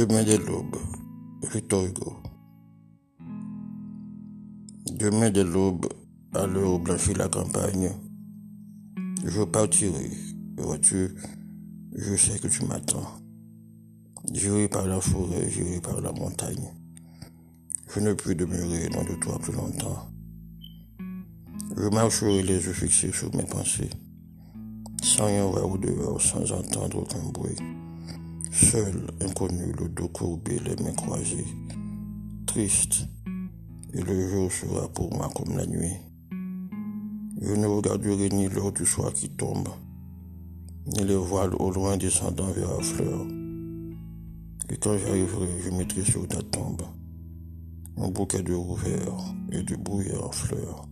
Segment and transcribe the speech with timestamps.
[0.00, 0.76] Demain de l'aube,
[1.52, 2.16] Victor Hugo.
[4.92, 5.88] Demain de l'aube,
[6.32, 7.90] à l'heure où blanchit la campagne,
[9.22, 10.10] je partirai.
[10.56, 11.10] Vois-tu,
[11.94, 13.10] je sais que tu m'attends.
[14.32, 16.70] J'irai par la forêt, j'irai par la montagne.
[17.94, 20.08] Je ne puis demeurer loin de toi plus longtemps.
[21.76, 23.90] Je marcherai les yeux fixés sur mes pensées,
[25.02, 27.56] sans rien voir au dehors, sans entendre aucun bruit.
[28.50, 31.46] Seul, inconnu, le dos courbé, les mains croisées,
[32.46, 33.06] triste,
[33.94, 35.96] et le jour sera pour moi comme la nuit.
[37.40, 39.68] Je ne regarderai ni l'heure du soir qui tombe,
[40.86, 43.26] ni les voiles au loin descendant vers la fleur.
[44.68, 46.82] Et quand j'arriverai, je mettrai sur ta tombe
[47.96, 50.88] un bouquet de rouverts et de brouillard en fleurs.